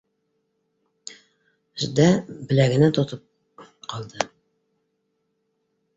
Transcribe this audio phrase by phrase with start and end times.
[1.83, 2.07] ЩДӘ
[2.53, 3.63] беләгенән тотоп
[3.93, 4.29] ҡалды